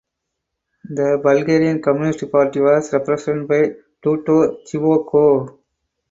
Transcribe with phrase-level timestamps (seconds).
[0.89, 5.59] The Bulgarian Communist Party was represented by Todor Zhivkov.